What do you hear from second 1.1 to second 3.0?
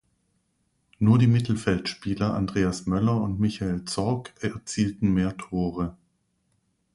die Mittelfeldspieler Andreas